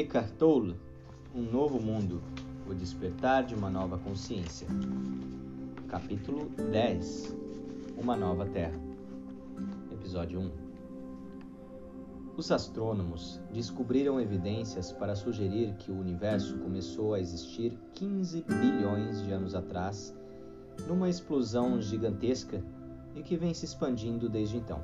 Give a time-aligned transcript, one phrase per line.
[0.00, 0.74] Eckhart Tolle,
[1.34, 2.22] Um Novo Mundo,
[2.66, 4.66] O Despertar de uma Nova Consciência.
[5.88, 7.36] Capítulo 10,
[7.98, 8.80] Uma Nova Terra.
[9.92, 10.50] Episódio 1.
[12.34, 19.30] Os astrônomos descobriram evidências para sugerir que o universo começou a existir 15 bilhões de
[19.32, 20.16] anos atrás,
[20.88, 22.64] numa explosão gigantesca
[23.14, 24.82] e que vem se expandindo desde então.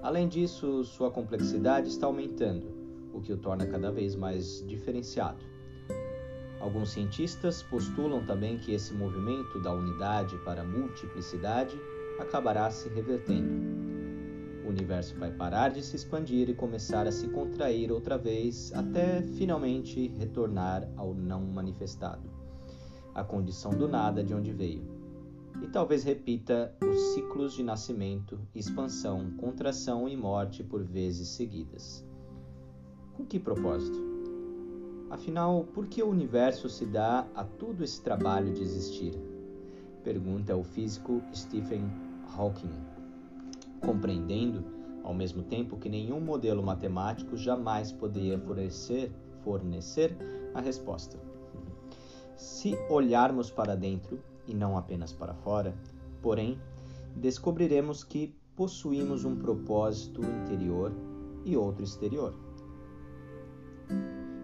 [0.00, 2.79] Além disso, sua complexidade está aumentando
[3.12, 5.44] o que o torna cada vez mais diferenciado.
[6.60, 11.74] Alguns cientistas postulam também que esse movimento da unidade para a multiplicidade
[12.18, 13.50] acabará se revertendo.
[14.66, 19.22] O universo vai parar de se expandir e começar a se contrair outra vez, até
[19.22, 22.30] finalmente retornar ao não manifestado,
[23.14, 24.84] a condição do nada de onde veio.
[25.62, 32.06] E talvez repita os ciclos de nascimento, expansão, contração e morte por vezes seguidas.
[33.16, 33.98] Com que propósito?
[35.10, 39.12] Afinal, por que o universo se dá a todo esse trabalho de existir?
[40.04, 41.90] Pergunta o físico Stephen
[42.34, 42.70] Hawking,
[43.84, 44.64] compreendendo,
[45.02, 50.16] ao mesmo tempo que nenhum modelo matemático jamais poderia fornecer, fornecer
[50.54, 51.18] a resposta.
[52.36, 55.74] Se olharmos para dentro e não apenas para fora,
[56.22, 56.58] porém,
[57.16, 60.92] descobriremos que possuímos um propósito interior
[61.44, 62.34] e outro exterior.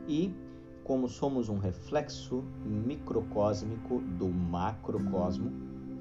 [0.08, 0.34] E,
[0.84, 5.50] como somos um reflexo microcósmico do macrocosmo,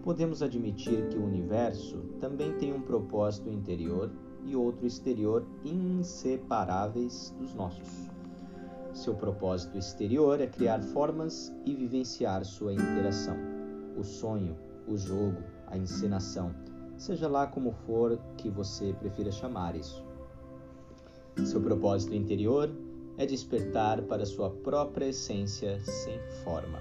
[0.04, 4.12] podemos admitir que o universo também tem um propósito interior
[4.44, 8.12] e outro exterior inseparáveis dos nossos.
[8.94, 13.36] Seu propósito exterior é criar formas e vivenciar sua interação,
[13.98, 14.56] o sonho,
[14.88, 16.54] o jogo, a encenação,
[16.98, 20.06] seja lá como for que você prefira chamar isso.
[21.44, 22.70] Seu propósito interior
[23.18, 26.80] é despertar para sua própria essência sem forma.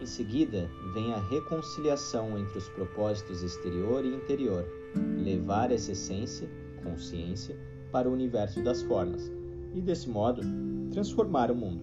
[0.00, 4.64] Em seguida, vem a reconciliação entre os propósitos exterior e interior,
[5.22, 6.48] levar essa essência,
[6.82, 7.56] consciência,
[7.90, 9.30] para o universo das formas
[9.72, 10.42] e, desse modo,
[10.92, 11.80] transformar o mundo.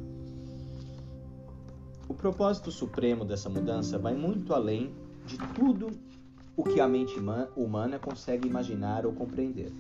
[2.08, 4.94] O propósito supremo dessa mudança vai muito além
[5.26, 5.90] de tudo
[6.58, 7.16] o que a mente
[7.56, 9.72] humana consegue imaginar ou compreender.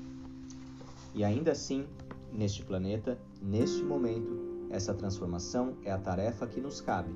[1.14, 1.86] E ainda assim,
[2.32, 7.14] neste planeta, neste momento, essa transformação é a tarefa que nos cabe,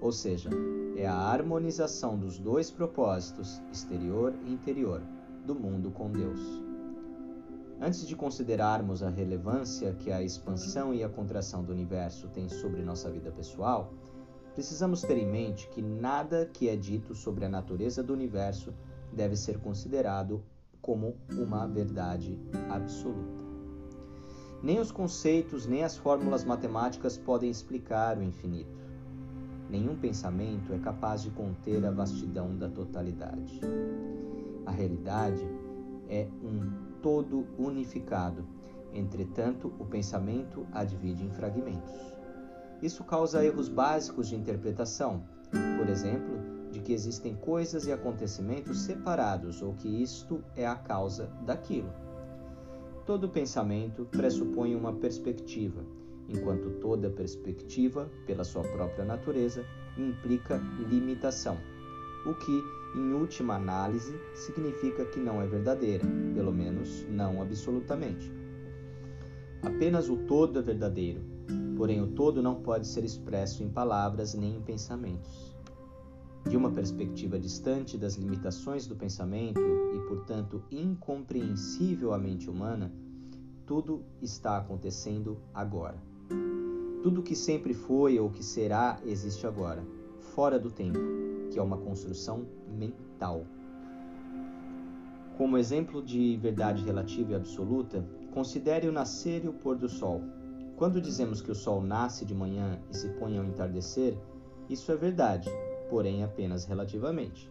[0.00, 0.50] ou seja,
[0.96, 5.00] é a harmonização dos dois propósitos, exterior e interior,
[5.44, 6.40] do mundo com Deus.
[7.80, 12.82] Antes de considerarmos a relevância que a expansão e a contração do universo têm sobre
[12.82, 13.92] nossa vida pessoal,
[14.54, 18.74] precisamos ter em mente que nada que é dito sobre a natureza do universo
[19.12, 20.42] deve ser considerado
[20.82, 22.36] como uma verdade
[22.68, 23.37] absoluta.
[24.62, 28.76] Nem os conceitos nem as fórmulas matemáticas podem explicar o infinito.
[29.70, 33.60] Nenhum pensamento é capaz de conter a vastidão da totalidade.
[34.66, 35.46] A realidade
[36.08, 36.70] é um
[37.00, 38.44] todo unificado,
[38.92, 41.94] entretanto, o pensamento a divide em fragmentos.
[42.82, 45.22] Isso causa erros básicos de interpretação,
[45.76, 46.36] por exemplo,
[46.70, 52.07] de que existem coisas e acontecimentos separados ou que isto é a causa daquilo.
[53.08, 55.82] Todo pensamento pressupõe uma perspectiva,
[56.28, 59.64] enquanto toda perspectiva, pela sua própria natureza,
[59.96, 60.60] implica
[60.90, 61.56] limitação,
[62.26, 62.62] o que,
[62.98, 66.04] em última análise, significa que não é verdadeira,
[66.34, 68.30] pelo menos não absolutamente.
[69.62, 71.22] Apenas o todo é verdadeiro,
[71.78, 75.47] porém o todo não pode ser expresso em palavras nem em pensamentos.
[76.44, 82.92] De uma perspectiva distante das limitações do pensamento e, portanto, incompreensível à mente humana,
[83.66, 86.02] tudo está acontecendo agora.
[87.02, 89.84] Tudo que sempre foi ou que será existe agora,
[90.34, 90.98] fora do tempo,
[91.50, 93.44] que é uma construção mental.
[95.36, 100.22] Como exemplo de verdade relativa e absoluta, considere o nascer e o pôr do sol.
[100.76, 104.16] Quando dizemos que o sol nasce de manhã e se põe ao entardecer,
[104.68, 105.50] isso é verdade,
[105.88, 107.50] porém apenas relativamente.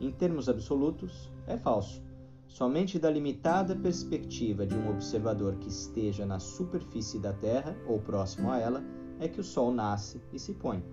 [0.00, 2.02] Em termos absolutos, é falso
[2.52, 8.50] Somente da limitada perspectiva de um observador que esteja na superfície da Terra ou próximo
[8.50, 8.84] a ela
[9.18, 10.84] é que o Sol nasce e se põe.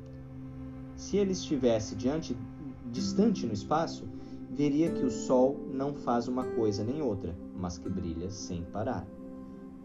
[0.95, 2.38] Se ele estivesse diante,
[2.86, 4.07] distante no espaço,
[4.50, 9.06] veria que o Sol não faz uma coisa nem outra, mas que brilha sem parar.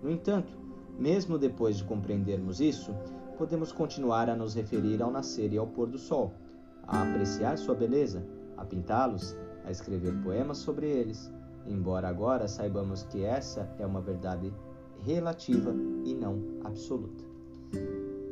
[0.00, 0.56] No entanto,
[0.96, 2.94] mesmo depois de compreendermos isso,
[3.36, 6.32] podemos continuar a nos referir ao nascer e ao pôr do sol,
[6.86, 8.24] a apreciar sua beleza,
[8.56, 11.30] a pintá-los, a escrever poemas sobre eles,
[11.66, 14.52] embora agora saibamos que essa é uma verdade
[15.02, 17.24] relativa e não absoluta.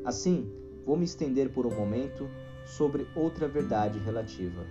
[0.04, 0.50] Assim,
[0.84, 2.28] vou me estender por um momento
[2.64, 4.62] sobre outra verdade relativa,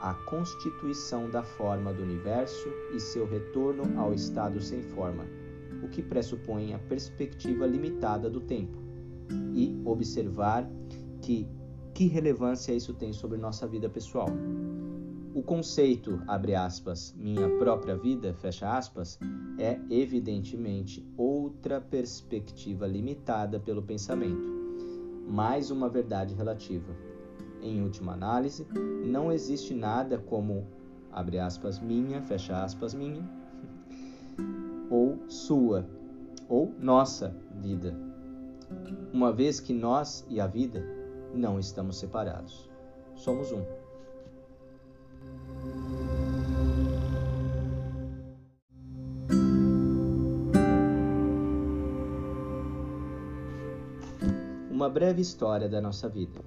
[0.00, 5.24] a constituição da forma do universo e seu retorno ao estado sem forma,
[5.82, 8.78] o que pressupõe a perspectiva limitada do tempo,
[9.54, 10.68] e observar
[11.22, 11.48] que
[11.96, 14.28] que relevância isso tem sobre nossa vida pessoal.
[15.34, 19.18] O conceito, abre aspas, minha própria vida, fecha aspas,
[19.58, 24.46] é evidentemente outra perspectiva limitada pelo pensamento,
[25.26, 26.94] mais uma verdade relativa.
[27.62, 28.66] Em última análise,
[29.06, 30.66] não existe nada como,
[31.10, 33.26] abre aspas, minha, fecha aspas, minha,
[34.90, 35.88] ou sua,
[36.46, 37.96] ou nossa vida,
[39.14, 42.68] uma vez que nós e a vida não estamos separados.
[43.14, 43.64] Somos um.
[54.70, 56.40] Uma breve história da nossa vida.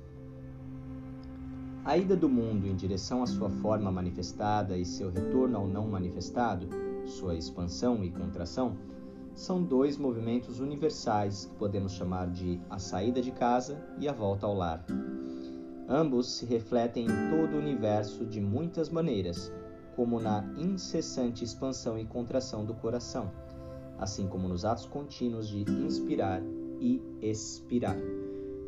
[1.83, 5.87] A ida do mundo em direção à sua forma manifestada e seu retorno ao não
[5.87, 6.67] manifestado,
[7.07, 8.77] sua expansão e contração,
[9.39, 14.45] são dois movimentos universais que podemos chamar de a saída de casa e a volta
[14.45, 14.85] ao lar.
[15.87, 19.49] Ambos se refletem em todo o universo de muitas maneiras,
[19.95, 23.31] como na incessante expansão e contração do coração,
[23.97, 26.41] assim como nos atos contínuos de inspirar
[26.77, 27.95] e expirar.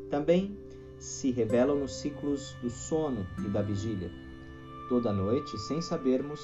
[0.09, 0.57] Também
[0.97, 4.09] se revelam nos ciclos do sono e da vigília.
[4.87, 6.39] Toda noite, sem sabermos,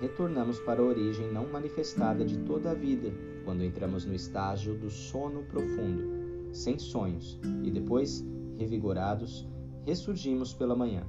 [0.00, 3.12] retornamos para a origem não manifestada de toda a vida,
[3.44, 8.24] quando entramos no estágio do sono profundo, sem sonhos, e depois,
[8.56, 9.46] revigorados,
[9.84, 11.06] ressurgimos pela manhã.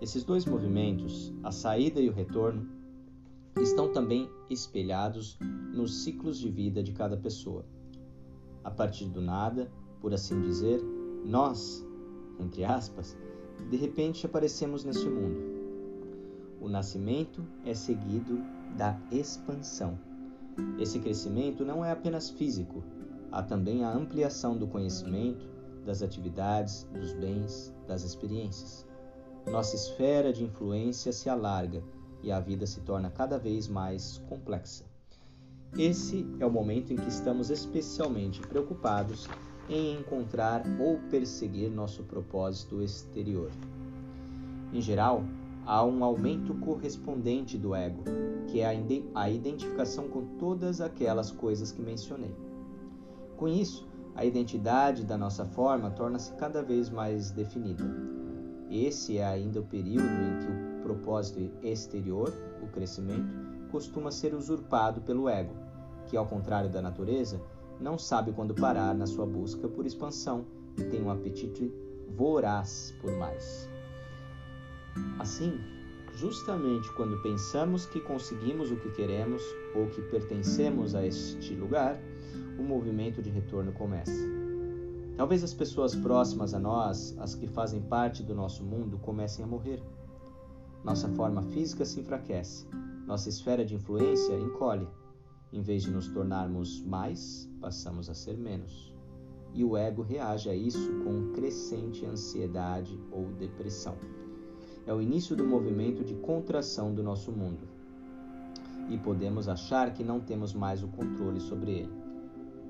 [0.00, 2.68] Esses dois movimentos, a saída e o retorno,
[3.60, 5.36] estão também espelhados
[5.74, 7.64] nos ciclos de vida de cada pessoa.
[8.62, 9.70] A partir do nada,
[10.00, 10.80] por assim dizer,
[11.24, 11.84] nós,
[12.38, 13.16] entre aspas,
[13.68, 15.55] de repente aparecemos neste mundo
[16.60, 18.42] o nascimento é seguido
[18.76, 19.98] da expansão.
[20.78, 22.82] Esse crescimento não é apenas físico,
[23.30, 25.46] há também a ampliação do conhecimento,
[25.84, 28.86] das atividades, dos bens, das experiências.
[29.50, 31.82] Nossa esfera de influência se alarga
[32.22, 34.84] e a vida se torna cada vez mais complexa.
[35.78, 39.28] Esse é o momento em que estamos especialmente preocupados
[39.68, 43.50] em encontrar ou perseguir nosso propósito exterior.
[44.72, 45.24] Em geral,
[45.66, 48.04] há um aumento correspondente do ego,
[48.46, 48.66] que é
[49.14, 52.34] a identificação com todas aquelas coisas que mencionei.
[53.36, 57.84] Com isso, a identidade da nossa forma torna-se cada vez mais definida.
[58.70, 62.32] Esse é ainda o período em que o propósito exterior,
[62.62, 63.34] o crescimento,
[63.70, 65.54] costuma ser usurpado pelo ego,
[66.06, 67.40] que, ao contrário da natureza,
[67.80, 70.46] não sabe quando parar na sua busca por expansão
[70.78, 71.70] e tem um apetite
[72.16, 73.75] voraz por mais.
[75.18, 75.58] Assim,
[76.14, 79.42] justamente quando pensamos que conseguimos o que queremos
[79.74, 82.00] ou que pertencemos a este lugar,
[82.58, 84.12] o movimento de retorno começa.
[85.16, 89.48] Talvez as pessoas próximas a nós, as que fazem parte do nosso mundo, comecem a
[89.48, 89.82] morrer.
[90.84, 92.66] Nossa forma física se enfraquece,
[93.06, 94.88] nossa esfera de influência encolhe.
[95.52, 98.94] Em vez de nos tornarmos mais, passamos a ser menos.
[99.54, 103.96] E o ego reage a isso com crescente ansiedade ou depressão
[104.86, 107.68] é o início do movimento de contração do nosso mundo.
[108.88, 111.92] E podemos achar que não temos mais o controle sobre ele.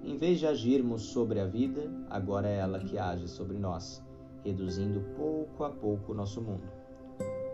[0.03, 4.03] Em vez de agirmos sobre a vida, agora é ela que age sobre nós,
[4.43, 6.65] reduzindo pouco a pouco o nosso mundo.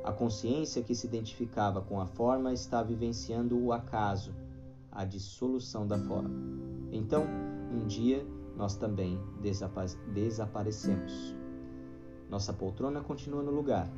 [0.05, 4.35] A consciência que se identificava com a forma está vivenciando o acaso,
[4.91, 6.31] a dissolução da forma.
[6.93, 7.25] Então,
[7.73, 8.25] um dia,
[8.57, 11.35] nós também desapa desaparecemos.
[12.29, 13.89] Nossa poltrona continua no lugar,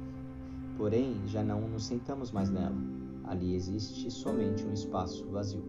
[0.76, 2.76] Porém, já não nos sentamos mais nela.
[3.24, 5.64] Ali existe somente um espaço vazio.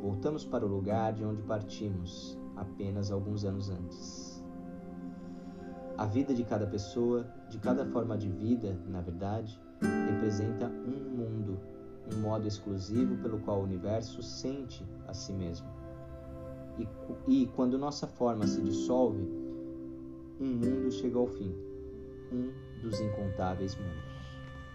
[0.00, 4.44] Voltamos para o lugar de onde partimos apenas alguns anos antes.
[5.96, 9.60] A vida de cada pessoa, de cada forma de vida, na verdade,
[10.08, 11.58] representa um mundo,
[12.12, 15.66] um modo exclusivo pelo qual o universo sente a si mesmo.
[16.78, 16.88] E,
[17.26, 19.22] e quando nossa forma se dissolve,
[20.40, 21.52] um mundo chega ao fim,
[22.32, 24.07] um dos incontáveis mundos.